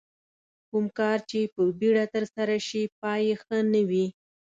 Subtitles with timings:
[0.69, 4.05] کوم کار چې په بیړه ترسره شي پای یې ښه نه وي.